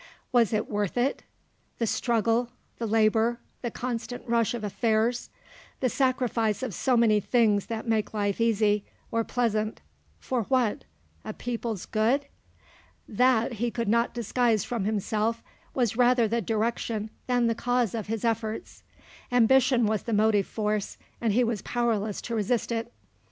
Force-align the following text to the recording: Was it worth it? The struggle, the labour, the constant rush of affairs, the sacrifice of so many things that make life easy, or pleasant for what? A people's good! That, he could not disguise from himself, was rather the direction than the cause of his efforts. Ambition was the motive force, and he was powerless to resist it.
Was 0.31 0.51
it 0.51 0.67
worth 0.67 0.97
it? 0.97 1.21
The 1.77 1.85
struggle, 1.85 2.49
the 2.79 2.87
labour, 2.87 3.37
the 3.61 3.69
constant 3.69 4.27
rush 4.27 4.55
of 4.55 4.63
affairs, 4.63 5.29
the 5.79 5.89
sacrifice 5.89 6.63
of 6.63 6.73
so 6.73 6.97
many 6.97 7.19
things 7.19 7.67
that 7.67 7.87
make 7.87 8.11
life 8.11 8.41
easy, 8.41 8.83
or 9.11 9.23
pleasant 9.23 9.79
for 10.17 10.41
what? 10.45 10.85
A 11.23 11.33
people's 11.33 11.85
good! 11.85 12.25
That, 13.07 13.53
he 13.61 13.69
could 13.69 13.87
not 13.87 14.15
disguise 14.15 14.63
from 14.63 14.85
himself, 14.85 15.43
was 15.75 15.95
rather 15.95 16.27
the 16.27 16.41
direction 16.41 17.11
than 17.27 17.45
the 17.45 17.53
cause 17.53 17.93
of 17.93 18.07
his 18.07 18.25
efforts. 18.25 18.81
Ambition 19.31 19.85
was 19.85 20.01
the 20.01 20.13
motive 20.13 20.47
force, 20.47 20.97
and 21.21 21.31
he 21.31 21.43
was 21.43 21.61
powerless 21.61 22.23
to 22.23 22.33
resist 22.33 22.71
it. 22.71 22.91